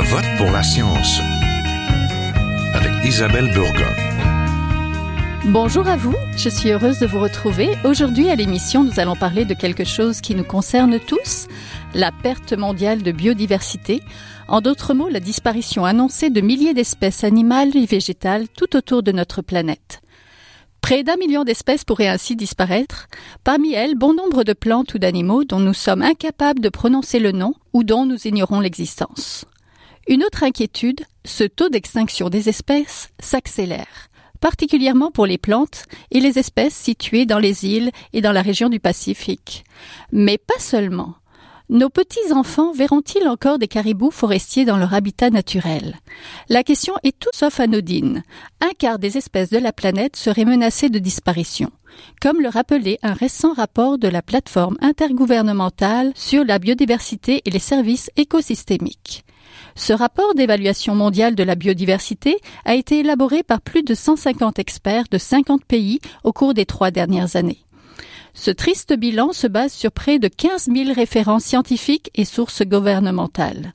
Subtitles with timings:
[0.00, 1.18] Je vote pour la science
[2.72, 3.92] avec Isabelle Burgon.
[5.46, 7.70] Bonjour à vous, je suis heureuse de vous retrouver.
[7.82, 11.48] Aujourd'hui à l'émission, nous allons parler de quelque chose qui nous concerne tous,
[11.94, 14.00] la perte mondiale de biodiversité.
[14.46, 19.10] En d'autres mots, la disparition annoncée de milliers d'espèces animales et végétales tout autour de
[19.10, 20.00] notre planète.
[20.80, 23.08] Près d'un million d'espèces pourraient ainsi disparaître,
[23.42, 27.32] parmi elles bon nombre de plantes ou d'animaux dont nous sommes incapables de prononcer le
[27.32, 29.44] nom ou dont nous ignorons l'existence.
[30.08, 34.08] Une autre inquiétude, ce taux d'extinction des espèces s'accélère,
[34.40, 38.70] particulièrement pour les plantes et les espèces situées dans les îles et dans la région
[38.70, 39.64] du Pacifique.
[40.10, 41.16] Mais pas seulement.
[41.68, 45.98] Nos petits-enfants verront-ils encore des caribous forestiers dans leur habitat naturel?
[46.48, 48.22] La question est tout sauf anodine.
[48.62, 51.70] Un quart des espèces de la planète seraient menacées de disparition,
[52.22, 57.58] comme le rappelait un récent rapport de la plateforme intergouvernementale sur la biodiversité et les
[57.58, 59.26] services écosystémiques.
[59.74, 65.04] Ce rapport d'évaluation mondiale de la biodiversité a été élaboré par plus de 150 experts
[65.10, 67.64] de 50 pays au cours des trois dernières années.
[68.34, 73.72] Ce triste bilan se base sur près de 15 000 références scientifiques et sources gouvernementales.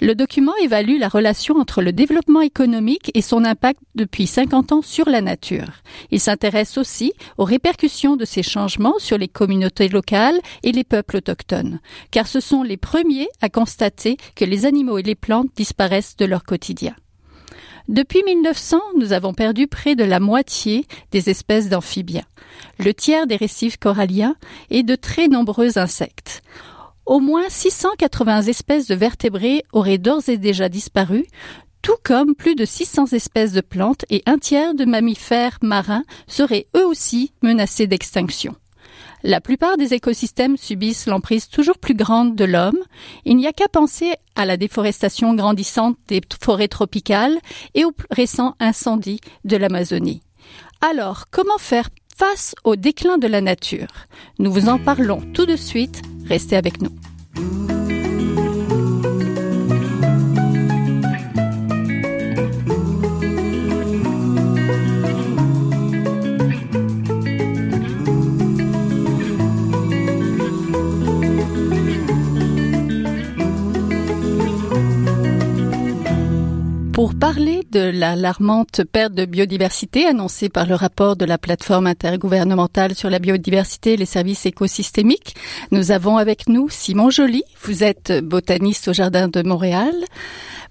[0.00, 4.82] Le document évalue la relation entre le développement économique et son impact depuis 50 ans
[4.82, 5.82] sur la nature.
[6.10, 11.16] Il s'intéresse aussi aux répercussions de ces changements sur les communautés locales et les peuples
[11.16, 11.80] autochtones,
[12.10, 16.26] car ce sont les premiers à constater que les animaux et les plantes disparaissent de
[16.26, 16.94] leur quotidien.
[17.88, 22.24] Depuis 1900, nous avons perdu près de la moitié des espèces d'amphibiens,
[22.78, 24.34] le tiers des récifs coralliens
[24.68, 26.42] et de très nombreux insectes.
[27.06, 31.24] Au moins 680 espèces de vertébrés auraient d'ores et déjà disparu,
[31.80, 36.66] tout comme plus de 600 espèces de plantes et un tiers de mammifères marins seraient
[36.76, 38.56] eux aussi menacés d'extinction.
[39.22, 42.78] La plupart des écosystèmes subissent l'emprise toujours plus grande de l'homme.
[43.24, 47.38] Il n'y a qu'à penser à la déforestation grandissante des forêts tropicales
[47.74, 50.22] et aux récents incendies de l'Amazonie.
[50.80, 53.88] Alors, comment faire face au déclin de la nature?
[54.40, 56.02] Nous vous en parlons tout de suite.
[56.28, 56.90] Restez avec nous.
[76.96, 82.94] Pour parler de l'alarmante perte de biodiversité annoncée par le rapport de la plateforme intergouvernementale
[82.94, 85.36] sur la biodiversité et les services écosystémiques,
[85.72, 87.42] nous avons avec nous Simon Joly.
[87.60, 89.92] Vous êtes botaniste au Jardin de Montréal.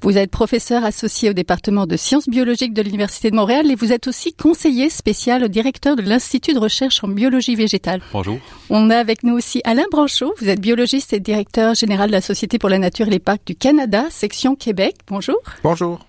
[0.02, 3.94] Vous êtes professeur associé au département de sciences biologiques de l'Université de Montréal et vous
[3.94, 8.02] êtes aussi conseiller spécial au directeur de l'Institut de recherche en biologie végétale.
[8.12, 8.40] Bonjour.
[8.72, 10.34] On a avec nous aussi Alain Branchot.
[10.40, 13.46] Vous êtes biologiste et directeur général de la Société pour la nature et les parcs
[13.46, 14.96] du Canada, section Québec.
[15.08, 15.38] Bonjour.
[15.62, 16.00] Bonjour.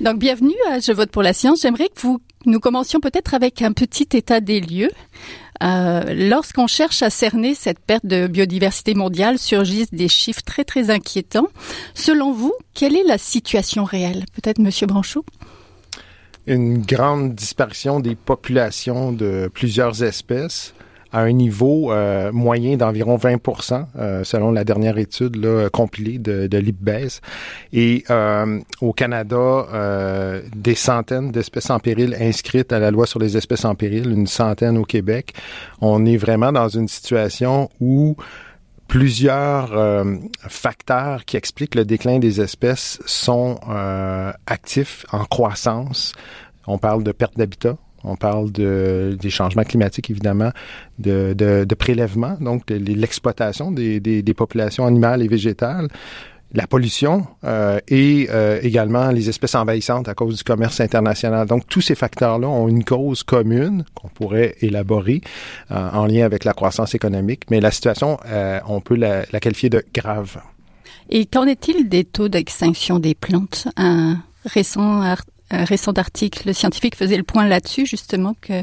[0.00, 1.62] Donc, bienvenue à Je vote pour la science.
[1.62, 2.06] J'aimerais que
[2.46, 4.90] nous commencions peut-être avec un petit état des lieux.
[5.62, 10.90] Euh, lorsqu'on cherche à cerner cette perte de biodiversité mondiale, surgissent des chiffres très très
[10.90, 11.48] inquiétants.
[11.94, 14.24] Selon vous, quelle est la situation réelle?
[14.32, 15.24] Peut-être Monsieur Branchot?
[16.46, 20.72] Une grande disparition des populations de plusieurs espèces
[21.12, 26.46] à un niveau euh, moyen d'environ 20% euh, selon la dernière étude là, compilée de,
[26.46, 27.20] de l'IPBES.
[27.72, 33.18] Et euh, au Canada, euh, des centaines d'espèces en péril inscrites à la loi sur
[33.18, 35.34] les espèces en péril, une centaine au Québec.
[35.80, 38.16] On est vraiment dans une situation où
[38.90, 40.16] plusieurs euh,
[40.48, 46.12] facteurs qui expliquent le déclin des espèces sont euh, actifs en croissance.
[46.66, 50.50] On parle de perte d'habitat, on parle de, des changements climatiques, évidemment,
[50.98, 55.88] de, de, de prélèvement, donc de, l'exploitation des, des, des, populations animales et végétales,
[56.52, 61.46] la pollution euh, et euh, également les espèces envahissantes à cause du commerce international.
[61.46, 65.20] Donc, tous ces facteurs-là ont une cause commune qu'on pourrait élaborer
[65.70, 69.40] euh, en lien avec la croissance économique, mais la situation, euh, on peut la, la,
[69.40, 70.40] qualifier de grave.
[71.08, 73.68] Et qu'en est-il des taux d'extinction des plantes?
[73.76, 75.02] Un récent
[75.50, 78.62] récent article scientifique faisait le point là-dessus, justement, que...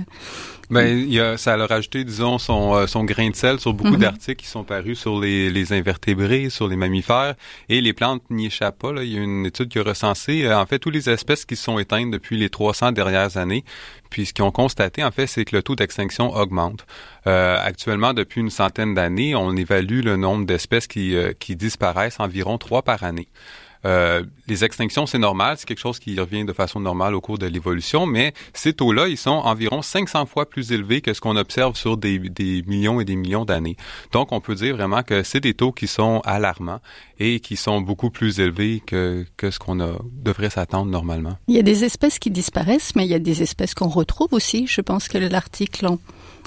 [0.69, 3.73] Ben, il y a, ça a rajouté, disons, son, euh, son grain de sel sur
[3.73, 3.99] beaucoup mm -hmm.
[3.99, 7.35] d'articles qui sont parus sur les, les invertébrés, sur les mammifères,
[7.69, 8.91] et les plantes n'y échappent pas.
[8.91, 9.03] Là.
[9.03, 11.55] Il y a une étude qui a recensé, euh, en fait, toutes les espèces qui
[11.55, 13.63] sont éteintes depuis les 300 dernières années.
[14.09, 16.85] Puis ce qu'ils ont constaté, en fait, c'est que le taux d'extinction augmente.
[17.27, 22.19] Euh, actuellement, depuis une centaine d'années, on évalue le nombre d'espèces qui, euh, qui disparaissent
[22.19, 23.29] environ trois par année.
[23.87, 27.37] Euh, les extinctions, c'est normal, c'est quelque chose qui revient de façon normale au cours
[27.37, 31.37] de l'évolution, mais ces taux-là, ils sont environ 500 fois plus élevés que ce qu'on
[31.37, 32.19] observe sur des,
[32.67, 33.77] millions et des millions d'années.
[34.11, 36.81] Donc, on peut dire vraiment que c'est des taux qui sont alarmants
[37.19, 39.77] et qui sont beaucoup plus élevés que, ce qu'on
[40.11, 41.37] devrait s'attendre normalement.
[41.47, 44.29] Il y a des espèces qui disparaissent, mais il y a des espèces qu'on retrouve
[44.33, 44.67] aussi.
[44.67, 45.87] Je pense que l'article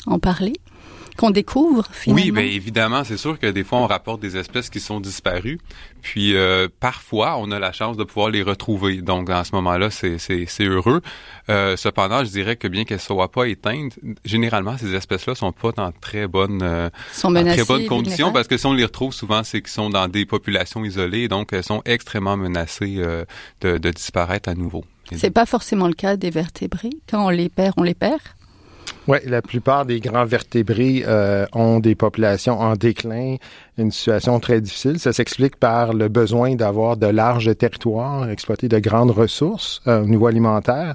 [0.07, 0.53] en parlait
[1.21, 2.23] qu'on découvre finalement?
[2.23, 5.61] Oui, bien évidemment, c'est sûr que des fois on rapporte des espèces qui sont disparues,
[6.01, 9.03] puis euh, parfois on a la chance de pouvoir les retrouver.
[9.03, 11.03] Donc en ce moment-là, c'est c'est heureux.
[11.51, 15.73] Euh, cependant, je dirais que bien qu'elles soient pas éteintes, généralement ces espèces-là sont pas
[15.73, 19.13] dans très bonnes euh, sont menacées, très bonnes conditions parce que si on les retrouve
[19.13, 22.97] souvent, c'est qu'ils sont dans des populations isolées, donc elles sont extrêmement menacées
[23.61, 24.85] de, de disparaître à nouveau.
[25.17, 26.91] C'est pas forcément le cas des vertébrés?
[27.11, 28.21] Quand on les perd, on les perd?
[29.09, 33.37] Oui, la plupart des grands vertébrés euh, ont des populations en déclin,
[33.79, 34.99] une situation très difficile.
[34.99, 40.07] Ça s'explique par le besoin d'avoir de larges territoires, exploiter de grandes ressources euh, au
[40.07, 40.95] niveau alimentaire.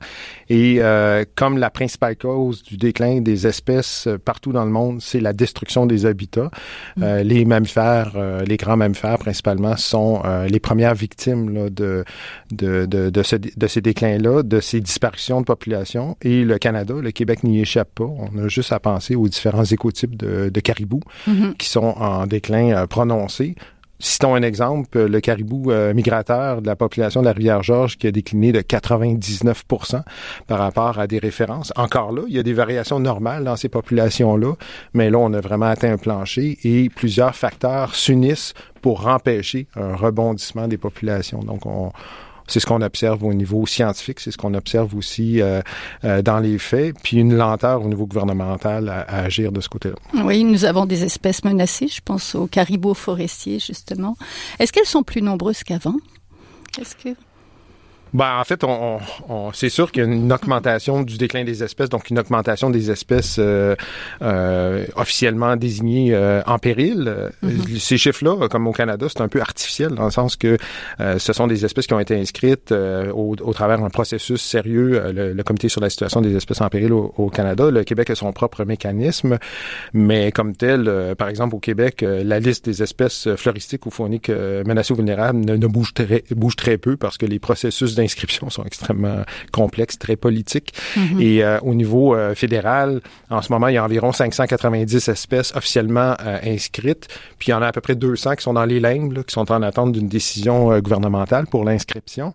[0.49, 5.19] Et euh, comme la principale cause du déclin des espèces partout dans le monde, c'est
[5.19, 6.51] la destruction des habitats,
[6.97, 7.17] mm.
[7.17, 8.13] les mammifères,
[8.45, 12.05] les grands mammifères principalement, sont les premières victimes là, de,
[12.51, 16.15] de, de, de, ce, de ces déclins-là, de ces disparitions de population.
[16.21, 18.05] Et le Canada, le Québec n'y échappe pas.
[18.05, 21.55] On a juste à penser aux différents écotypes de, de caribous mm-hmm.
[21.57, 23.55] qui sont en déclin euh, prononcé.
[23.99, 28.11] Citons un exemple, le caribou euh, migrateur de la population de la Rivière-Georges qui a
[28.11, 30.01] décliné de 99%
[30.47, 31.71] par rapport à des références.
[31.77, 34.53] Encore là, il y a des variations normales dans ces populations-là,
[34.93, 39.95] mais là, on a vraiment atteint un plancher et plusieurs facteurs s'unissent pour empêcher un
[39.95, 41.39] rebondissement des populations.
[41.39, 41.91] Donc, on,
[42.47, 45.61] c'est ce qu'on observe au niveau scientifique, c'est ce qu'on observe aussi euh,
[46.03, 49.95] euh, dans les faits, puis une lenteur au niveau gouvernemental à, agir de ce côté-là.
[50.23, 54.17] Oui, nous avons des espèces menacées, je pense aux caribous forestiers justement.
[54.59, 55.95] Est-ce qu'elles sont plus nombreuses qu'avant?
[56.79, 57.15] Est-ce que
[58.15, 61.63] ben, en fait, on, on, c'est sûr qu'il y a une augmentation du déclin des
[61.63, 63.75] espèces, donc une augmentation des espèces euh,
[64.21, 67.13] euh, officiellement désignées euh, en péril.
[67.43, 67.77] Mm-hmm.
[67.77, 70.57] Ces chiffres-là, comme au Canada, c'est un peu artificiel dans le sens que
[71.01, 74.41] euh, ce sont des espèces qui ont été inscrites euh, au, au, travers d'un processus
[74.41, 77.69] sérieux, le, le, Comité sur la situation des espèces en péril au, au, Canada.
[77.69, 79.39] Le Québec a son propre mécanisme,
[79.91, 84.93] mais comme tel, par exemple, au Québec, la liste des espèces floristiques ou fauniques menacées
[84.93, 88.63] ou vulnérables ne, ne bouge, très, bouge très peu parce que les processus inscriptions sont
[88.63, 90.73] extrêmement complexes, très politiques.
[90.95, 91.21] Mm-hmm.
[91.21, 95.53] Et euh, au niveau euh, fédéral, en ce moment, il y a environ 590 espèces
[95.55, 97.07] officiellement euh, inscrites.
[97.37, 99.33] Puis il y en a à peu près 200 qui sont dans les limbes, qui
[99.33, 102.33] sont en attente d'une décision gouvernementale pour l'inscription.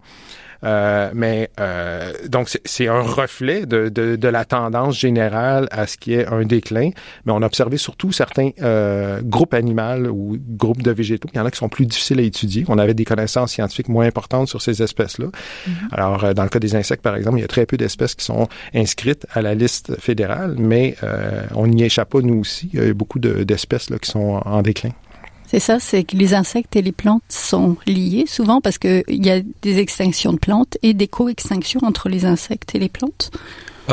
[0.64, 5.96] Euh, mais euh, donc c'est un reflet de, de, de, la tendance générale à ce
[5.96, 6.90] qui est un déclin.
[7.24, 11.28] Mais on a observé surtout certains euh, groupes animaux ou groupes de végétaux.
[11.32, 12.64] Il y en a qui sont plus difficiles à étudier.
[12.68, 15.26] On avait des connaissances scientifiques moins importantes sur ces espèces-là.
[15.26, 15.72] Mm-hmm.
[15.92, 18.14] Alors euh, dans le cas des insectes, par exemple, il y a très peu d'espèces
[18.14, 22.70] qui sont inscrites à la liste fédérale, mais euh, on n'y échappe pas nous aussi.
[22.72, 24.90] Il y a beaucoup d'espèces là qui sont en déclin.
[25.50, 29.30] C'est ça, c'est que les insectes et les plantes sont liés souvent parce qu'il y
[29.30, 33.32] a des extinctions de plantes et des co-extinctions entre les insectes et les plantes.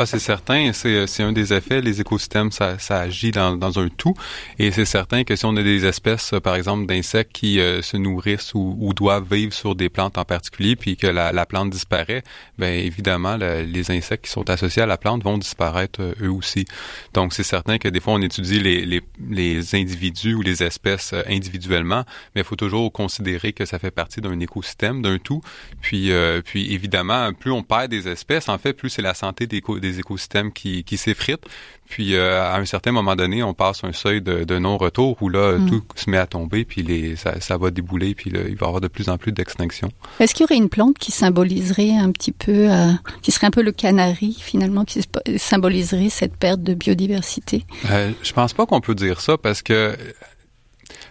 [0.00, 0.72] Ah, c'est certain.
[0.72, 1.80] C'est, c'est un des effets.
[1.80, 4.14] Les écosystèmes, ça, ça agit dans, dans un tout.
[4.60, 7.96] Et c'est certain que si on a des espèces, par exemple, d'insectes qui euh, se
[7.96, 11.70] nourrissent ou, ou, doivent vivre sur des plantes en particulier, puis que la, la plante
[11.70, 12.22] disparaît,
[12.58, 16.64] ben évidemment, les insectes qui sont associés à la plante vont disparaître euh, eux aussi.
[17.12, 21.12] Donc, c'est certain que des fois, on étudie les, les, les individus ou les espèces
[21.12, 22.04] euh, individuellement,
[22.34, 25.42] mais il faut toujours considérer que ça fait partie d'un écosystème, d'un tout.
[25.80, 26.12] Puis,
[26.44, 29.87] puis évidemment, plus on perd des espèces, en fait, plus c'est la santé des, des
[29.88, 31.44] des écosystèmes qui, qui s'effritent.
[31.88, 35.28] Puis euh, à un certain moment donné, on passe un seuil de, de non-retour où
[35.30, 35.70] là, mm.
[35.70, 38.66] tout se met à tomber, puis les, ça, ça va débouler, puis là, il va
[38.66, 39.90] y avoir de plus en plus d'extinction.
[40.20, 42.92] Est-ce qu'il y aurait une plante qui symboliserait un petit peu, euh,
[43.22, 45.00] qui serait un peu le canari finalement, qui
[45.38, 47.64] symboliserait cette perte de biodiversité?
[47.90, 49.96] Euh, Je pense pas qu'on peut dire ça parce que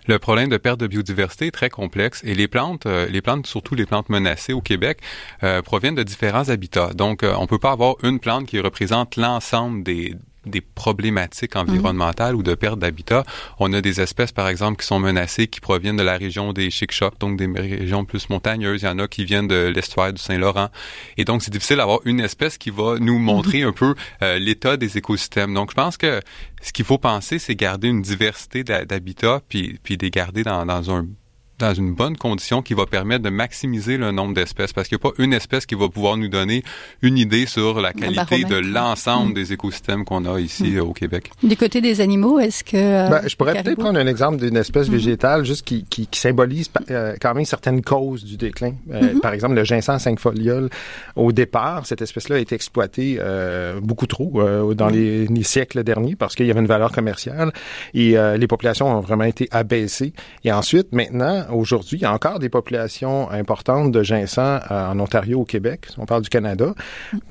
[0.08, 3.46] le problème de perte de biodiversité est très complexe et les plantes, euh, les plantes,
[3.46, 5.00] surtout les plantes menacées au Québec,
[5.44, 6.94] euh, proviennent de différents habitats.
[6.94, 10.16] Donc, euh, on peut pas avoir une plante qui représente l'ensemble des
[10.48, 13.24] des problématiques environnementales ou de perte d'habitat.
[13.60, 16.70] On a des espèces, par exemple, qui sont menacées, qui proviennent de la région des
[16.70, 18.82] Chic-Chocs, donc des régions plus montagneuses.
[18.82, 20.70] Il y en a qui viennent de l'estuaire du Saint-Laurent.
[21.18, 24.78] Et donc, c'est difficile d'avoir une espèce qui va nous montrer un peu euh, l'état
[24.78, 25.54] des écosystèmes.
[25.54, 26.22] Donc, je pense que
[26.62, 30.92] ce qu'il faut penser, c'est garder une diversité d'habitats, puis, puis les garder dans, dans
[30.92, 31.08] un
[31.60, 35.08] dans une bonne condition qui va permettre de maximiser le nombre d'espèces parce qu'il n'y
[35.08, 36.64] a pas une espèce qui va pouvoir nous donner
[37.02, 39.34] une idée sur la qualité de l'ensemble mm.
[39.34, 40.80] des écosystèmes qu'on a ici mm.
[40.82, 41.32] au Québec.
[41.42, 42.78] Du côté des animaux, est-ce que...
[42.78, 44.92] Euh, ben, je pourrais peut-être prendre un exemple d'une espèce mm-hmm.
[44.92, 48.74] végétale juste qui, qui, qui symbolise euh, quand même certaines causes du déclin.
[48.92, 49.20] Euh, mm-hmm.
[49.20, 50.70] Par exemple, le ginseng 5 foliole,
[51.16, 53.20] au départ, cette espèce-là a été exploitée
[53.82, 57.52] beaucoup trop dans les, les, siècles derniers parce qu'il y avait une valeur commerciale
[57.94, 60.14] et les populations ont vraiment été abaissées.
[60.44, 65.00] Et ensuite, maintenant, aujourd'hui, il y a encore des populations importantes de ginseng euh, en
[65.00, 65.88] Ontario, au Québec.
[65.98, 66.74] On parle du Canada.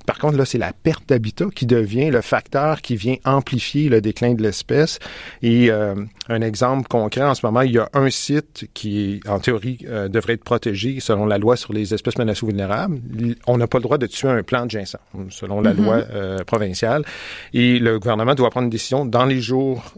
[0.06, 4.00] Par contre, là, c'est la perte d'habitat qui devient le facteur qui vient amplifier le
[4.00, 4.98] déclin de l'espèce.
[5.42, 5.94] Et euh,
[6.28, 10.08] un exemple concret, en ce moment, il y a un site qui, en théorie, euh,
[10.08, 12.98] devrait être protégé selon la loi sur les espèces menacées vulnérables.
[13.46, 14.98] On n'a pas le droit de tuer un plant de ginseng,
[15.30, 15.84] selon la mm-hmm.
[15.84, 17.04] loi provinciale.
[17.52, 19.94] Et le gouvernement doit prendre une décision dans les jours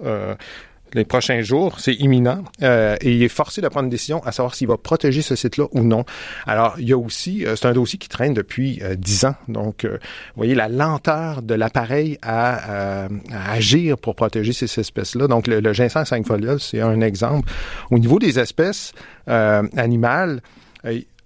[0.94, 4.32] les prochains jours, c'est imminent, euh, et il est forcé de prendre une décision à
[4.32, 6.04] savoir s'il va protéger ce site-là ou non.
[6.46, 9.34] Alors, il y a aussi, euh, c'est un dossier qui traîne depuis euh, dix ans,
[9.48, 9.98] donc vous
[10.36, 13.08] voyez la lenteur de l'appareil à,
[13.50, 15.26] agir pour protéger ces espèces-là.
[15.26, 17.50] Donc, le, le ginseng 5 foliole, c'est un exemple.
[17.90, 18.92] Au niveau des espèces
[19.26, 20.40] animales,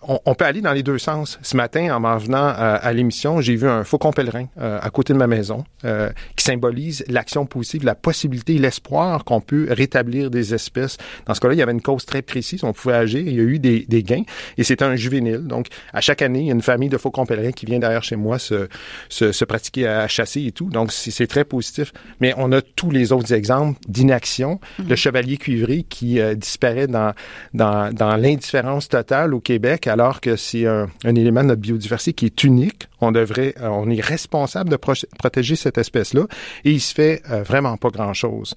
[0.02, 1.38] on, peut aller dans les deux sens.
[1.42, 4.90] Ce matin, en m'en venant euh, à l'émission, j'ai vu un faucon pèlerin euh, à
[4.90, 10.30] côté de ma maison euh, qui symbolise l'action positive, la possibilité, l'espoir qu'on peut rétablir
[10.30, 10.96] des espèces.
[11.26, 13.40] Dans ce cas-là, il y avait une cause très précise, on pouvait agir, il y
[13.40, 14.24] a eu des, des gains,
[14.58, 15.46] et c'était un juvénile.
[15.46, 18.02] Donc, à chaque année, il y a une famille de faucons pèlerins qui vient derrière
[18.02, 18.68] chez moi se,
[19.08, 20.68] se, se pratiquer à chasser et tout.
[20.68, 21.92] Donc, c'est très positif.
[22.20, 24.58] Mais on a tous les autres exemples d'inaction.
[24.80, 24.88] Mm-hmm.
[24.88, 27.12] Le chevalier cuivré qui disparaît dans,
[27.54, 32.26] dans, dans l'indifférence totale au Québec alors que c'est un, élément de notre biodiversité qui
[32.26, 32.88] est unique.
[33.00, 36.26] On devrait, euh, on est responsable de protéger cette espèce-là
[36.64, 38.54] et il se fait euh, vraiment pas grand-chose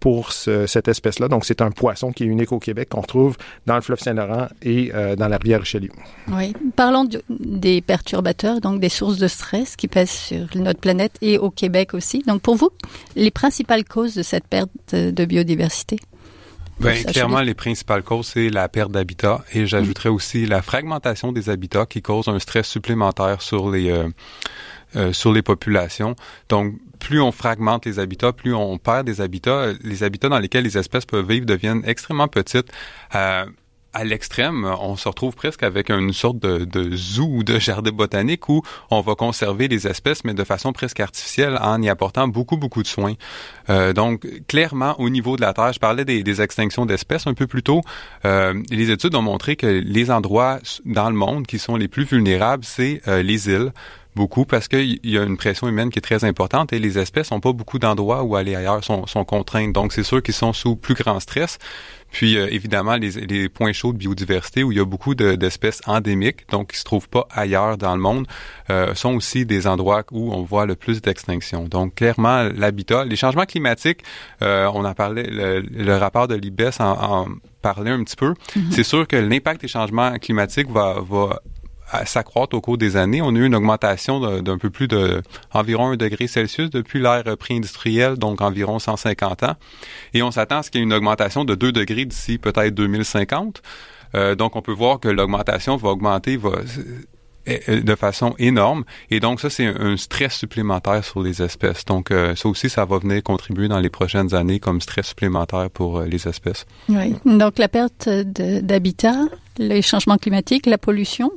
[0.00, 1.28] pour cette espèce-là.
[1.28, 4.48] Donc, c'est un poisson qui est unique au Québec qu'on trouve dans le fleuve Saint-Laurent
[4.60, 5.88] et euh, dans la rivière Richelieu.
[6.28, 6.52] Oui.
[6.76, 11.48] Parlons des perturbateurs, donc des sources de stress qui pèsent sur notre planète et au
[11.48, 12.22] Québec aussi.
[12.26, 12.68] Donc, pour vous,
[13.16, 15.98] les principales causes de cette perte de biodiversité?
[16.80, 21.48] Ben, clairement, les principales causes, c'est la perte d'habitat et j'ajouterais aussi la fragmentation des
[21.48, 24.08] habitats qui cause un stress supplémentaire sur les euh,
[24.96, 26.14] euh, sur les populations.
[26.48, 29.72] Donc, plus on fragmente les habitats, plus on perd des habitats.
[29.82, 32.70] Les habitats dans lesquels les espèces peuvent vivre deviennent extrêmement petites.
[33.14, 33.44] Euh,
[33.94, 38.48] à l'extrême, on se retrouve presque avec une sorte de, zoo ou de jardin botanique
[38.48, 42.56] où on va conserver les espèces, mais de façon presque artificielle en y apportant beaucoup,
[42.56, 43.14] beaucoup de soins.
[43.70, 47.34] Euh, donc, clairement, au niveau de la Terre, je parlais des, des extinctions d'espèces un
[47.34, 47.82] peu plus tôt.
[48.24, 52.04] Euh, les études ont montré que les endroits dans le monde qui sont les plus
[52.04, 53.72] vulnérables, c'est euh, les îles
[54.14, 57.30] beaucoup parce qu'il y a une pression humaine qui est très importante et les espèces
[57.30, 59.72] n'ont pas beaucoup d'endroits où aller ailleurs, sont, sont contraintes.
[59.72, 61.58] Donc, c'est sûr qu'ils sont sous plus grand stress.
[62.14, 65.80] Puis euh, évidemment, les, les, points chauds de biodiversité où il y a beaucoup d'espèces
[65.86, 68.28] endémiques, donc qui se trouvent pas ailleurs dans le monde,
[68.70, 71.64] euh, sont aussi des endroits où on voit le plus d'extinction.
[71.64, 74.02] Donc clairement, l'habitat, les changements climatiques,
[74.42, 77.26] euh, on en parlait, le, rapport de l'IBES en, en
[77.62, 78.32] parlait un petit peu.
[78.32, 78.70] Mm-hmm.
[78.70, 81.40] C'est sûr que l'impact des changements climatiques va, va
[82.04, 83.22] s'accroître au cours des années.
[83.22, 85.22] On a eu une augmentation d'un peu plus de
[85.52, 89.54] environ un degré Celsius depuis l'ère pré-industrielle, donc environ 150 ans.
[90.12, 92.74] Et on s'attend à ce qu'il y ait une augmentation de 2 degrés d'ici peut-être
[92.74, 93.62] 2050.
[94.14, 96.52] Euh, donc on peut voir que l'augmentation va augmenter va,
[97.46, 98.84] de façon énorme.
[99.10, 101.84] Et donc, ça, c'est un stress supplémentaire sur les espèces.
[101.84, 105.70] Donc, euh, ça aussi, ça va venir contribuer dans les prochaines années comme stress supplémentaire
[105.70, 106.66] pour euh, les espèces.
[106.88, 107.14] Oui.
[107.24, 109.26] Donc, la perte d'habitat,
[109.58, 111.30] les changements climatiques, la pollution,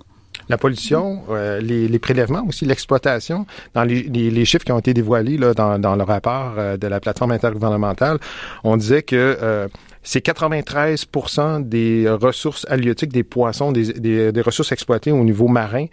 [0.50, 3.46] la pollution, euh, les, prélèvements aussi, l'exploitation.
[3.74, 8.20] Dans les, chiffres qui ont été dévoilés dans, le rapport euh, de la plateforme intergouvernementale,
[8.64, 9.68] on disait que euh,
[10.04, 15.88] c'est 93% des ressources halieutiques des poissons, des, des, des, ressources exploitées au niveau marin,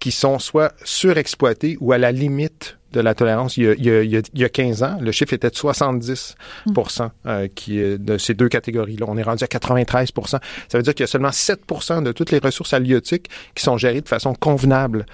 [0.00, 4.10] qui sont soit surexploitées ou à la limite de la tolérance il y, a, il,
[4.10, 4.98] y a, il y a 15 ans.
[5.00, 6.72] Le chiffre était de 70 mm.
[7.26, 9.06] euh, qui est de ces deux catégories-là.
[9.08, 10.40] On est rendu à 93% Ça
[10.74, 14.00] veut dire qu'il y a seulement 7% de toutes les ressources halieutiques qui sont gérées
[14.00, 15.06] de façon convenable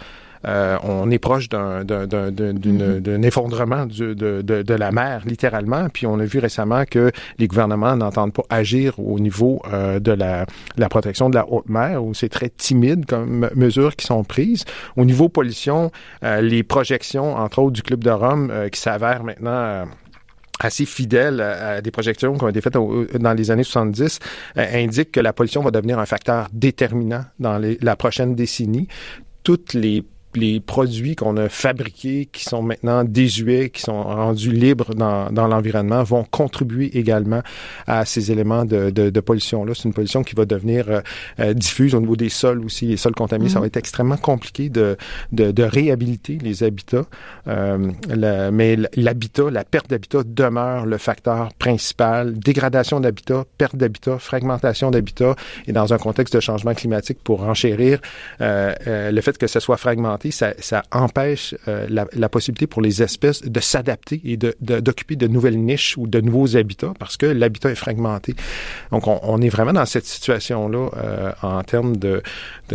[0.47, 3.25] euh, on est proche d'un mm-hmm.
[3.25, 5.89] effondrement de, la mer, littéralement.
[5.89, 10.13] Puis on a vu récemment que les gouvernements n'entendent pas agir au niveau euh, de
[10.13, 10.47] la,
[10.89, 14.65] protection de la haute mer, où c'est très timide comme mesures qui sont prises.
[14.97, 15.91] Au niveau pollution,
[16.23, 19.87] euh, les projections, entre autres du Club de Rome, qui s'avèrent maintenant
[20.61, 24.21] assez fidèles à des projections qui ont été faites dans les années 70
[24.57, 28.89] indiquent que la pollution va devenir un facteur déterminant dans la prochaine décennie.
[29.43, 30.05] Toutes les
[30.37, 35.47] les produits qu'on a fabriqués, qui sont maintenant désuets, qui sont rendus libres dans, dans
[35.47, 37.43] l'environnement, vont contribuer également
[37.87, 39.73] à ces éléments de, de, de pollution-là.
[39.75, 41.01] C'est une pollution qui va devenir euh,
[41.41, 43.49] euh, diffuse au niveau des sols aussi, les sols contaminés.
[43.49, 43.67] Ça va mhm.
[43.67, 44.97] être extrêmement compliqué de,
[45.33, 47.05] de, de réhabiliter les habitats.
[47.49, 52.39] Euh, la, mais l'habitat, la perte d'habitat demeure le facteur principal.
[52.39, 55.35] Dégradation d'habitat, perte d'habitat, fragmentation d'habitat,
[55.67, 58.01] et dans un contexte de changement climatique pour enchérir
[58.41, 63.03] euh, euh, le fait que ce soit fragmenté, ça, empêche euh, la, possibilité pour les
[63.03, 67.71] espèces de s'adapter et d'occuper de, nouvelles niches ou de nouveaux habitats parce que l'habitat
[67.71, 68.35] est fragmenté.
[68.91, 72.23] Donc, on, est vraiment dans cette situation-là euh, en termes de,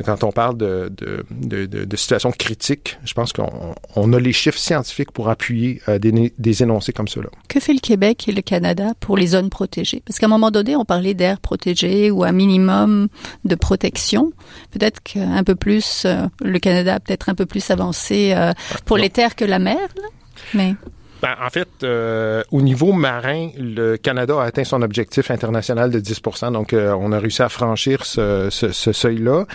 [0.03, 2.98] quand on parle de, de, de, de situation critique.
[3.03, 7.29] Je pense qu'on on a les chiffres scientifiques pour appuyer euh, des, énoncés comme cela.
[7.48, 10.01] Que fait le Québec et le Canada pour les zones protégées?
[10.06, 13.08] Parce qu'à un moment donné, on parlait d'air protégé ou un minimum
[13.46, 14.32] de protection.
[14.72, 16.06] Peut-être qu'un peu plus,
[16.41, 18.53] le Canada a peut-être un peu plus avancé euh,
[18.86, 19.88] pour les terres que la mer.
[19.96, 20.08] Là.
[20.53, 20.75] Mais
[21.21, 25.99] ben, en fait, euh, au niveau marin, le Canada a atteint son objectif international de
[25.99, 26.21] 10
[26.53, 29.45] Donc, euh, on a réussi à franchir ce, ce, ce seuil-là.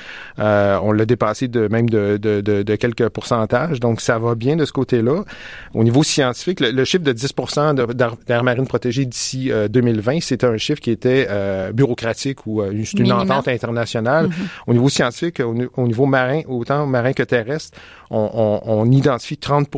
[0.40, 3.80] Euh, on l'a dépassé de même de, de, de, de, quelques pourcentages.
[3.80, 5.24] Donc, ça va bien de ce côté-là.
[5.72, 7.34] Au niveau scientifique, le, chiffre de 10
[8.26, 11.28] d'air marine protégée d'ici 2020, c'était un chiffre qui était
[11.72, 14.26] bureaucratique ou une, une entente internationale.
[14.26, 14.66] Mm-hmm.
[14.66, 17.78] Au niveau scientifique, au, au, niveau marin, autant marin que terrestre,
[18.10, 19.68] on, on, on identifie 30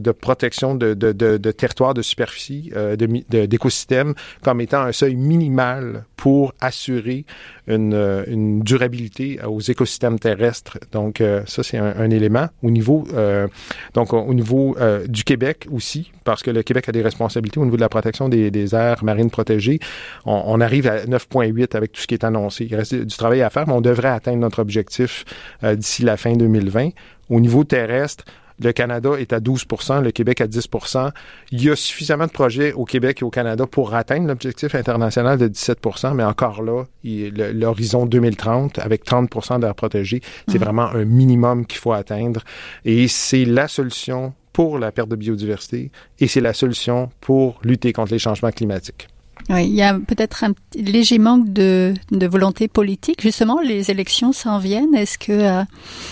[0.00, 6.54] de protection de de, de, de superficie, euh, d'écosystèmes, comme étant un seuil minimal pour
[6.60, 7.24] assurer
[7.66, 8.24] une, euh,
[8.62, 10.78] durabilité aux écosystèmes terrestres.
[10.92, 12.48] Donc, euh, ça, c'est un, élément.
[12.62, 13.48] Au niveau, euh,
[13.94, 17.64] donc, au niveau euh, du Québec aussi, parce que le Québec a des responsabilités au
[17.64, 19.80] niveau de la protection des, des aires marines protégées,
[20.24, 22.66] on, on arrive à 9,8 avec tout ce qui est annoncé.
[22.70, 25.24] Il reste du travail à faire, mais on devrait atteindre notre objectif
[25.62, 26.90] d'ici la fin 2020.
[27.30, 28.24] Au niveau terrestre,
[28.60, 31.10] le Canada est à 12% le Québec à 10%
[31.52, 35.38] Il y a suffisamment de projets au Québec et au Canada pour atteindre l'objectif international
[35.38, 40.62] de 17% mais encore là, l'horizon 2030 avec 30% d'air protégé, c'est mm.
[40.62, 42.42] vraiment un minimum qu'il faut atteindre
[42.84, 47.92] et c'est la solution pour la perte de biodiversité et c'est la solution pour lutter
[47.92, 49.08] contre les changements climatiques.
[49.50, 53.20] Oui, il y a peut-être un léger manque de, de, volonté politique.
[53.20, 54.94] Justement, les élections s'en viennent.
[54.94, 55.64] Est-ce que euh,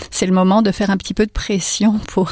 [0.09, 2.31] c'est le moment de faire un petit peu de pression pour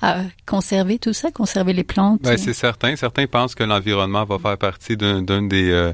[0.00, 2.22] à conserver tout ça, conserver les plantes?
[2.22, 2.96] Ben, c'est certain.
[2.96, 5.92] Certains pensent que l'environnement va faire partie d'un des, euh,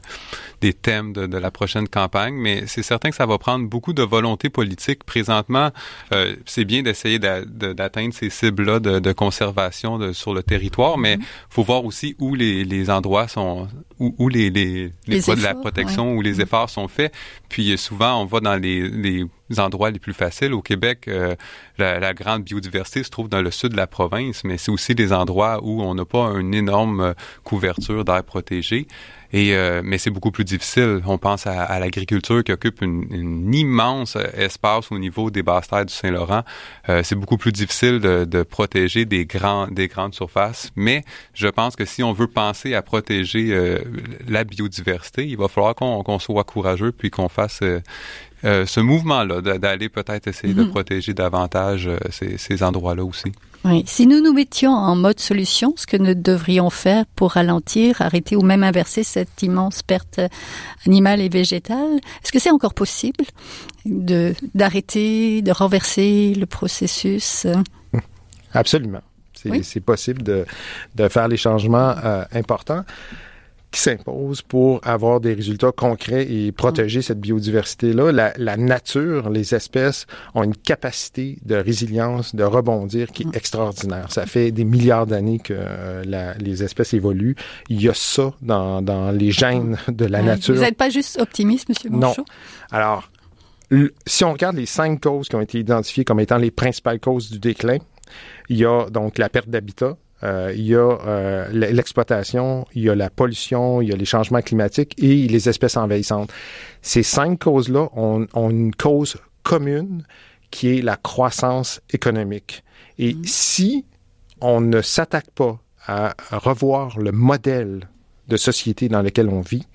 [0.60, 3.92] des thèmes de, de, la prochaine campagne, mais c'est certain que ça va prendre beaucoup
[3.92, 5.04] de volonté politique.
[5.04, 5.70] Présentement,
[6.12, 11.14] euh, c'est bien d'essayer d'atteindre ces cibles-là de, de, conservation de, sur le territoire, mais
[11.14, 11.46] il mm-hmm.
[11.50, 15.36] faut voir aussi où les, les endroits sont, où, où les, les, les, les efforts,
[15.36, 16.18] de la protection, ouais.
[16.18, 16.42] où les mm-hmm.
[16.42, 17.12] efforts sont faits.
[17.48, 19.24] Puis souvent, on va dans les, les
[19.58, 20.52] endroits les plus faciles.
[20.52, 21.34] Au Québec, euh,
[21.78, 25.12] la, grande biodiversité se trouve dans le sud de la province, mais c'est aussi des
[25.12, 28.86] endroits où on n'a pas une énorme euh, couverture d'air protégé.
[29.32, 31.02] Et, euh, mais c'est beaucoup plus difficile.
[31.06, 35.86] On pense à, l'agriculture qui occupe une, une, immense espace au niveau des basses terres
[35.86, 36.44] du Saint-Laurent.
[37.02, 40.70] C'est beaucoup plus difficile de, protéger des, grandes surfaces.
[40.76, 41.02] Mais
[41.34, 43.80] je pense que si on veut penser à protéger
[44.28, 47.60] la biodiversité, il va falloir qu'on qu soit courageux puis qu'on fasse
[48.44, 50.70] euh, euh, ce mouvement-là d'aller peut-être essayer de mm-hmm.
[50.70, 53.32] protéger davantage euh, ces, ces endroits-là aussi.
[53.64, 53.82] Oui.
[53.86, 58.36] Si nous nous mettions en mode solution, ce que nous devrions faire pour ralentir, arrêter
[58.36, 60.20] ou même inverser cette immense perte
[60.86, 63.24] animale et végétale, est-ce que c'est encore possible
[63.86, 67.46] de d'arrêter, de renverser le processus
[68.52, 69.00] Absolument.
[69.32, 69.80] C'est oui?
[69.80, 70.46] possible de,
[70.94, 72.84] de faire les changements euh, importants
[73.74, 78.12] qui s'impose pour avoir des résultats concrets et protéger cette biodiversité-là.
[78.12, 83.34] La, la, nature, les espèces ont une capacité de résilience, de rebondir qui est mm.
[83.34, 84.12] extraordinaire.
[84.12, 87.34] Ça fait des milliards d'années que euh, la, les espèces évoluent.
[87.68, 90.54] Il y a ça dans, dans les gènes de la nature.
[90.54, 92.20] Vous n'êtes pas juste optimiste, Monsieur Bonchot?
[92.20, 92.24] Non.
[92.70, 93.10] Alors,
[94.06, 97.28] si on regarde les cinq causes qui ont été identifiées comme étant les principales causes
[97.28, 97.78] du déclin,
[98.48, 102.90] il y a donc la perte d'habitat, euh, il y a euh, l'exploitation, il y
[102.90, 106.32] a la pollution, il y a les changements climatiques et les espèces envahissantes.
[106.82, 110.04] Ces cinq causes-là ont, ont, une cause commune
[110.50, 112.64] qui est la croissance économique.
[112.98, 113.24] Et mmh.
[113.24, 113.86] si
[114.40, 117.88] on ne s'attaque pas à revoir le modèle
[118.28, 119.66] de société dans lequel on vit,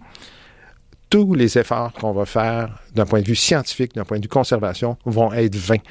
[1.10, 4.30] tous les efforts qu'on va faire d'un point de vue scientifique, d'un point de vue
[4.30, 5.82] conservation, vont être vains.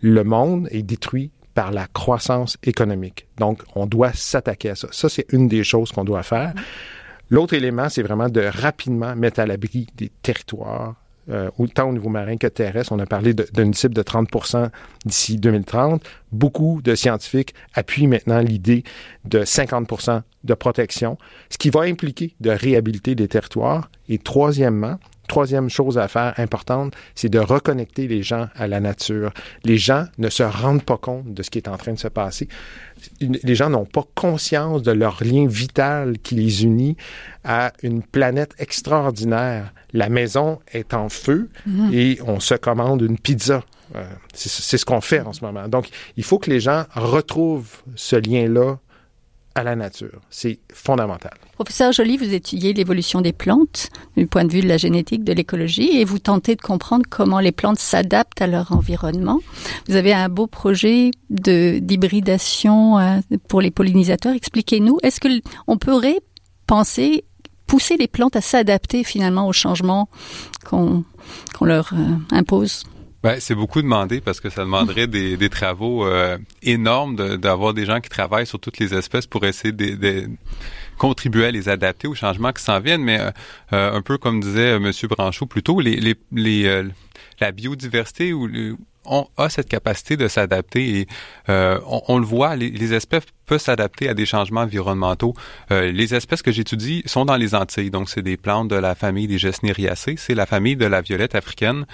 [0.00, 3.26] Le monde est détruit par la croissance économique.
[3.38, 4.88] Donc, on doit s'attaquer à ça.
[4.92, 6.52] Ça, c'est une des choses qu'on doit faire.
[7.30, 10.94] L'autre élément, c'est vraiment de rapidement mettre à l'abri des territoires
[11.30, 12.92] euh, autant au niveau marin que terrestre.
[12.92, 14.68] On a parlé d'une cible de 30%
[15.06, 16.04] d'ici 2030.
[16.30, 18.84] Beaucoup de scientifiques appuient maintenant l'idée
[19.24, 21.16] de 50% de protection,
[21.50, 23.90] ce qui va impliquer de réhabiliter des territoires.
[24.10, 29.32] Et troisièmement, Troisième chose à faire importante, c'est de reconnecter les gens à la nature.
[29.64, 32.08] Les gens ne se rendent pas compte de ce qui est en train de se
[32.08, 32.48] passer.
[33.20, 36.96] Les gens n'ont pas conscience de leur lien vital qui les unit
[37.44, 39.72] à une planète extraordinaire.
[39.92, 41.90] La maison est en feu mhm.
[41.92, 43.64] et on se commande une pizza.
[43.94, 45.68] Euh, c'est ce qu'on fait en ce moment.
[45.68, 48.78] Donc, il faut que les gens retrouvent ce lien-là
[49.56, 50.20] à la nature.
[50.28, 51.32] C'est fondamental.
[51.54, 55.32] Professeur Joly, vous étudiez l'évolution des plantes du point de vue de la génétique, de
[55.32, 59.40] l'écologie, et vous tentez de comprendre comment les plantes s'adaptent à leur environnement.
[59.88, 64.34] Vous avez un beau projet d'hybridation euh, pour les pollinisateurs.
[64.34, 65.28] Expliquez-nous, est-ce que
[65.66, 66.20] on pourrait
[66.66, 67.24] penser
[67.66, 70.08] pousser les plantes à s'adapter finalement aux changements
[70.64, 71.02] qu'on
[71.54, 72.84] qu'on leur euh, impose?
[73.22, 77.84] Ben, c'est beaucoup demandé parce que ça demanderait des, des travaux euh, énormes d'avoir des
[77.84, 80.28] gens qui travaillent sur toutes les espèces pour essayer de, de
[80.98, 83.02] contribuer à les adapter aux changements qui s'en viennent.
[83.02, 83.30] Mais euh,
[83.72, 84.92] euh, un peu comme disait M.
[85.08, 86.84] Branchot plus tôt, les, les, les
[87.40, 88.48] la biodiversité ou
[89.04, 91.06] on a cette capacité de s'adapter et
[91.48, 95.34] on, on, le voit, les, les espèces peuvent s'adapter à des changements environnementaux.
[95.70, 99.26] les espèces que j'étudie sont dans les Antilles, donc c'est des plantes de la famille
[99.26, 101.86] des Gesneriacées, c'est la famille de la violette africaine.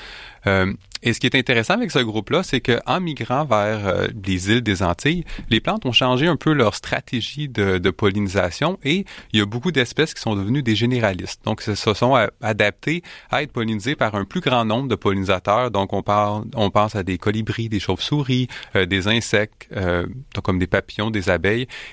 [1.03, 4.63] Et ce qui est intéressant avec ce groupe-là, c'est qu'en migrant vers euh, les îles
[4.63, 9.41] des Antilles, les plantes ont changé un peu leur stratégie de, de pollinisation et il
[9.41, 11.45] y a beaucoup d'espèces qui sont devenues des généralistes.
[11.45, 15.73] Donc, se sont adaptées à être pollinisées par un plus grand nombre de pollinisateurs.
[15.73, 20.07] Donc, on parle, on pense à des colibris, des chauves-souris, euh, des insectes, euh,
[20.45, 21.42] comme des papillons, des abeilles.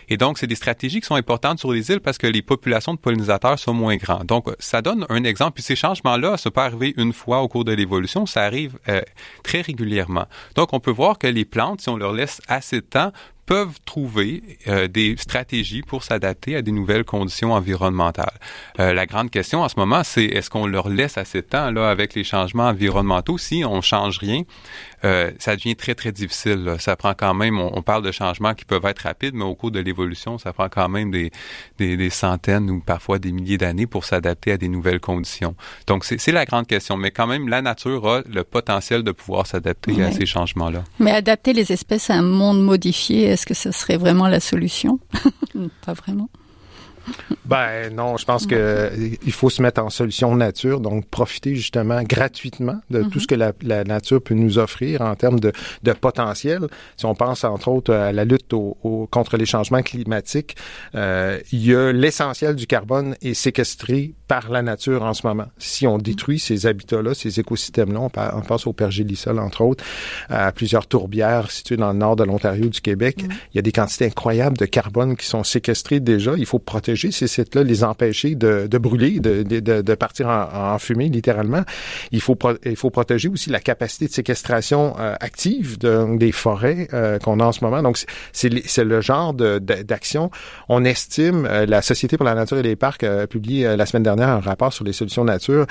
[0.10, 2.94] Et donc, c'est des stratégies qui sont importantes sur les îles parce que les populations
[2.94, 4.26] de pollinisateurs sont moins grandes.
[4.26, 5.54] Donc, ça donne un exemple.
[5.54, 8.26] Puis ces changements-là, ça peut arriver une fois au cours de l'évolution.
[8.26, 9.02] Ça arrive euh,
[9.44, 10.26] très régulièrement.
[10.56, 13.12] Donc, on peut voir que les plantes, si on leur laisse assez de temps,
[13.50, 18.38] peuvent trouver euh, des stratégies pour s'adapter à des nouvelles conditions environnementales.
[18.80, 21.72] Euh, la grande question en ce moment, c'est est-ce qu'on leur laisse assez de temps
[21.72, 24.44] là avec les changements environnementaux Si on change rien,
[25.04, 26.76] euh, ça devient très très difficile.
[26.80, 29.72] Ça prend quand même, on, parle de changements qui peuvent être rapides, mais au cours
[29.72, 31.32] de l'évolution, ça prend quand même des,
[31.78, 35.56] des, des, centaines ou parfois des milliers d'années pour s'adapter à des nouvelles conditions.
[35.88, 39.48] Donc c'est la grande question, mais quand même la nature a le potentiel de pouvoir
[39.48, 40.84] s'adapter à ces changements-là.
[41.00, 45.00] Mais adapter les espèces à un monde modifié, est-ce que ce serait vraiment la solution?
[45.86, 46.30] Pas vraiment.
[47.46, 48.92] Ben non, je pense que
[49.26, 53.34] il faut se mettre en solution nature, donc profiter justement gratuitement de tout ce que
[53.34, 56.68] la, la, nature peut nous offrir en termes de, de, potentiel.
[56.96, 60.58] Si on pense entre autres à la lutte au, contre les changements climatiques,
[60.94, 65.48] euh, il y a l'essentiel du carbone est séquestré par la nature en ce moment.
[65.58, 69.84] Si on détruit ces habitats-là, ces écosystèmes-là, on, on, pense au pergélisol entre autres,
[70.30, 73.30] à plusieurs tourbières situées dans le nord de l'Ontario, du Québec, mhm.
[73.54, 76.34] il y a des quantités incroyables de carbone qui sont séquestrées déjà.
[76.38, 81.64] Il faut protéger ces là les empêcher de, brûler, de, de, partir en, fumée littéralement.
[82.12, 86.88] Il faut, il faut protéger aussi la capacité de séquestration euh, active de, des forêts
[86.94, 87.82] euh, qu'on a en ce moment.
[87.82, 88.00] Donc,
[88.32, 90.32] c'est le genre d'action.
[90.68, 94.04] On estime, euh, la Société pour la nature et les parcs a publié la semaine
[94.04, 95.66] dernière un rapport sur les solutions nature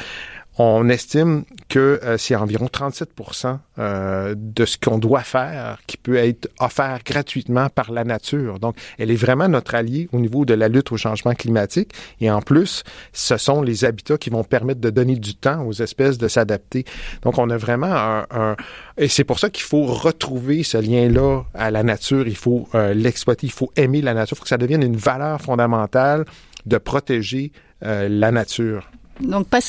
[0.58, 6.16] on estime que euh, c'est environ 37% euh, de ce qu'on doit faire qui peut
[6.16, 8.58] être offert gratuitement par la nature.
[8.58, 11.92] Donc, elle est vraiment notre allié au niveau de la lutte au changement climatique.
[12.20, 15.72] Et en plus, ce sont les habitats qui vont permettre de donner du temps aux
[15.72, 16.84] espèces de s'adapter.
[17.22, 18.56] Donc, on a vraiment un...
[18.96, 22.26] et c'est pour ça qu'il faut retrouver ce lien-là à la nature.
[22.26, 23.46] Il faut euh, l'exploiter.
[23.46, 24.34] Il faut aimer la nature.
[24.34, 26.24] Il faut que ça devienne une valeur fondamentale
[26.66, 28.90] de protéger la nature.
[29.20, 29.60] Donc, pas,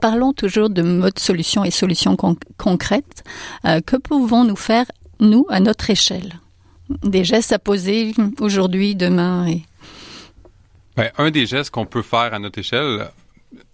[0.00, 2.16] Parlons toujours de mode solution et solutions
[2.56, 3.24] concrètes.
[3.64, 4.86] Euh, que pouvons-nous faire,
[5.20, 6.34] nous, à notre échelle?
[7.02, 9.62] Des gestes à poser aujourd'hui, demain et...
[10.96, 13.08] Ben, un des gestes qu'on peut faire à notre échelle,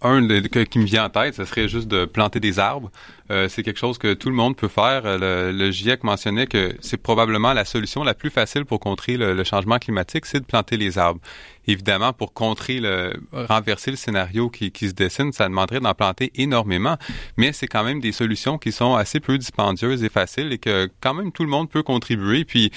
[0.01, 0.27] un
[0.69, 2.91] qui me vient en tête, ce serait juste de planter des arbres.
[3.31, 5.17] Euh, c'est quelque chose que tout le monde peut faire.
[5.17, 9.43] Le, le GIEC mentionnait que c'est probablement la solution la plus facile pour contrer le
[9.43, 11.19] changement climatique, c'est de planter les arbres
[11.67, 16.31] évidemment, pour contrer le, renverser le scénario qui, qui se dessine, ça demanderait d'en planter
[16.35, 16.97] énormément.
[17.37, 20.89] Mais c'est quand même des solutions qui sont assez peu dispendieuses et faciles et que
[21.01, 22.45] quand même tout le monde peut contribuer.
[22.45, 22.71] Puis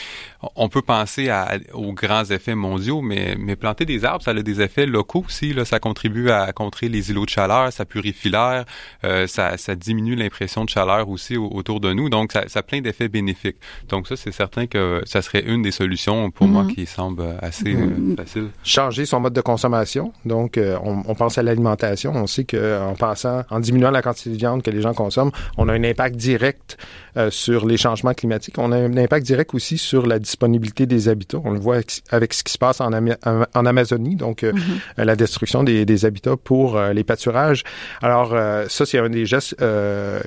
[0.56, 4.34] on peut penser à, aux grands effets mondiaux, mais, mais planter des arbres, ça a
[4.34, 5.52] des effets locaux aussi.
[5.52, 8.64] Là, ça contribue à contrer les îlots de chaleur, ça purifie l'air,
[9.04, 12.08] euh, ça, ça diminue l'impression de chaleur aussi autour de nous.
[12.08, 13.56] Donc, ça, ça a plein d'effets bénéfiques.
[13.88, 16.74] Donc, ça, c'est certain que ça serait une des solutions pour moi mhm.
[16.74, 20.12] qui semble assez euh, facile changer son mode de consommation.
[20.24, 22.12] Donc, euh, on, on, pense à l'alimentation.
[22.14, 25.68] On sait qu'en passant, en diminuant la quantité de viande que les gens consomment, on
[25.68, 26.78] a un impact direct
[27.16, 28.56] euh, sur les changements climatiques.
[28.58, 31.40] On a un impact direct aussi sur la disponibilité des habitats.
[31.44, 35.04] On le voit avec ce qui se passe en, en Amazonie, donc euh, mm-hmm.
[35.04, 37.64] la destruction des, des habitats pour les pâturages.
[38.02, 38.34] Alors,
[38.68, 39.56] ça, c'est un des gestes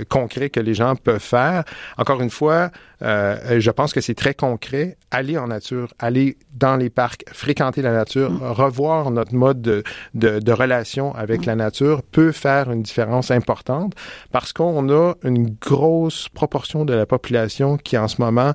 [0.05, 1.63] concrets que les gens peuvent faire.
[1.97, 4.97] Encore une fois, euh, je pense que c'est très concret.
[5.11, 8.41] Aller en nature, aller dans les parcs, fréquenter la nature, mm.
[8.43, 9.83] revoir notre mode de,
[10.13, 11.45] de, de relation avec mm.
[11.45, 13.93] la nature peut faire une différence importante
[14.31, 18.53] parce qu'on a une grosse proportion de la population qui en ce moment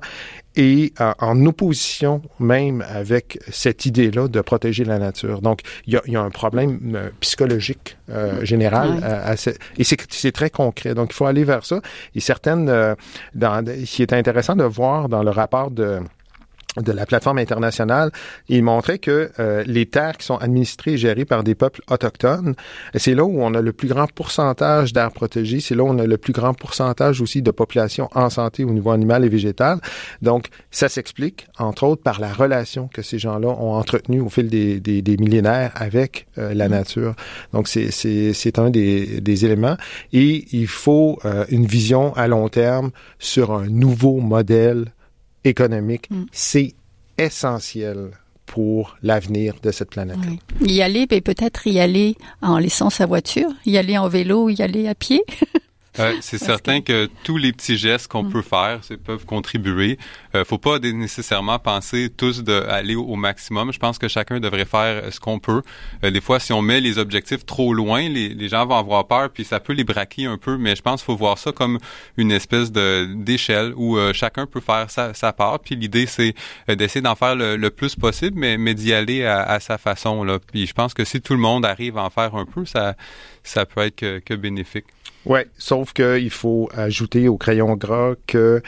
[0.57, 5.41] et en opposition même avec cette idée-là de protéger la nature.
[5.41, 9.35] Donc, il y a, y a, un problème euh, psychologique euh, général à, à
[9.77, 10.95] et c'est très concret.
[10.95, 11.79] Donc, il faut aller vers ça.
[12.15, 12.95] Et certaines, euh,
[13.35, 15.99] dans, qui est intéressant de voir dans le rapport de
[16.75, 18.11] de la plateforme internationale,
[18.49, 22.55] il montrait que euh, les terres qui sont administrées et gérées par des peuples autochtones,
[22.95, 25.97] c'est là où on a le plus grand pourcentage d'aires protégées, c'est là où on
[25.97, 29.79] a le plus grand pourcentage aussi de population en santé au niveau animal et végétal.
[30.21, 34.49] Donc, ça s'explique, entre autres, par la relation que ces gens-là ont entretenue au fil
[34.49, 36.71] des, des, des millénaires avec euh, la mm.
[36.71, 37.15] nature.
[37.53, 39.77] Donc, c'est un des, des, éléments.
[40.13, 44.85] Et il faut euh, une vision à long terme sur un nouveau modèle
[45.43, 46.25] économique, mm.
[46.31, 46.73] c'est
[47.17, 48.11] essentiel
[48.45, 50.17] pour l'avenir de cette planète.
[50.61, 54.61] Y aller, et peut-être y aller en laissant sa voiture, y aller en vélo, y
[54.61, 55.21] aller à pied.
[55.99, 57.09] Euh, c'est certain que...
[57.23, 58.31] tous les petits gestes qu'on mm.
[58.31, 59.97] peut faire peuvent contribuer.
[60.37, 63.73] Euh, faut pas nécessairement penser tous d'aller au, maximum.
[63.73, 65.61] Je pense que chacun devrait faire euh, ce qu'on peut.
[66.03, 69.29] Euh, des fois, si on met les objectifs trop loin, les, gens vont avoir peur,
[69.29, 70.57] puis ça peut les braquer un peu.
[70.57, 71.79] Mais je pense qu'il faut voir ça comme
[72.17, 75.59] une espèce de d'échelle où chacun peut faire sa, part.
[75.59, 76.33] Puis l'idée, c'est
[76.67, 80.23] d'essayer d'en faire le, plus possible, mais, mais d'y aller à, à, sa façon.
[80.23, 80.39] Là.
[80.39, 82.95] Puis je pense que si tout le monde arrive à en faire un peu, ça
[83.43, 84.85] ça peut être que, que bénéfique.
[85.25, 88.61] Oui, sauf qu'il faut ajouter au crayon gras que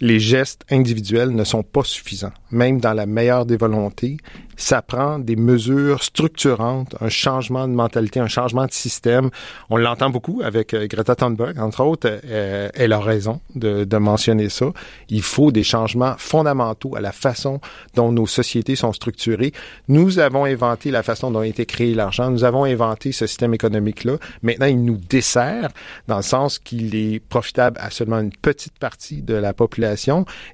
[0.00, 2.32] les gestes individuels ne sont pas suffisants.
[2.50, 4.16] Même dans la meilleure des volontés,
[4.56, 9.30] ça prend des mesures structurantes, un changement de mentalité, un changement de système.
[9.70, 12.20] On l'entend beaucoup avec euh, Greta Thunberg, entre autres.
[12.24, 14.66] Euh, elle a raison de, de, mentionner ça.
[15.08, 17.60] Il faut des changements fondamentaux à la façon
[17.94, 19.52] dont nos sociétés sont structurées.
[19.88, 22.30] Nous avons inventé la façon dont a été créé l'argent.
[22.30, 24.18] Nous avons inventé ce système économique-là.
[24.42, 25.70] Maintenant, il nous dessert
[26.06, 29.83] dans le sens qu'il est profitable à seulement une petite partie de la population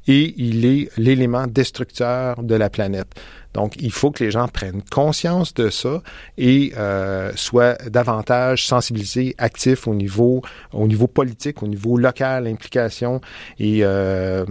[0.06, 3.08] et il est l'élément destructeur de la planète.
[3.54, 6.02] Donc, il faut que les gens prennent conscience de ça
[6.38, 13.20] et euh, soient davantage sensibilisés, actifs au niveau, au niveau politique, au niveau local, implication
[13.58, 14.44] et euh,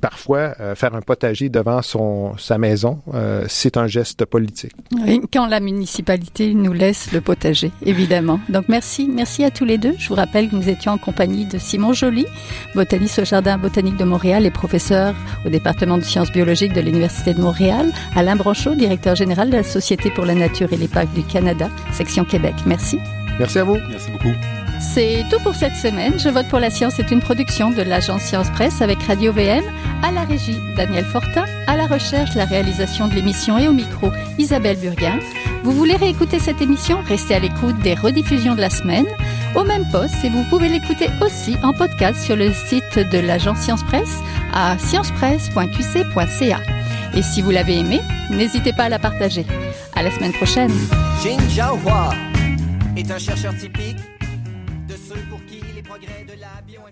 [0.00, 4.72] parfois, euh, faire un potager devant son, sa maison, euh, c'est un geste politique.
[5.32, 8.40] quand la municipalité nous laisse le potager, évidemment.
[8.48, 9.94] Donc merci, merci à tous les deux.
[9.98, 12.26] Je vous rappelle que nous étions en compagnie de Simon Joly,
[12.74, 15.14] botaniste au Jardin botanique de Montréal et professeur
[15.44, 19.62] au département de sciences biologiques de l'Université de Montréal, Alain Branchot, directeur général de la
[19.62, 22.54] Société pour la nature et les parcs du Canada, section Québec.
[22.66, 22.98] Merci.
[23.38, 23.76] Merci à vous.
[23.88, 24.32] Merci beaucoup.
[24.80, 26.18] C'est tout pour cette semaine.
[26.18, 29.62] Je vote pour la science est une production de l'agence Science Presse avec Radio VM,
[30.02, 34.10] à la régie Daniel Fortin, à la recherche, la réalisation de l'émission et au micro
[34.36, 35.20] Isabelle Burguin.
[35.62, 36.98] Vous voulez réécouter cette émission?
[37.06, 39.06] Restez à l'écoute des rediffusions de la semaine
[39.54, 43.58] au même poste et vous pouvez l'écouter aussi en podcast sur le site de l'agence
[43.58, 44.18] Science Presse
[44.52, 46.58] à sciencepresse.qc.ca.
[47.18, 48.00] Et si vous l'avez aimé,
[48.30, 49.44] n'hésitez pas à la partager.
[49.96, 50.70] À la semaine prochaine.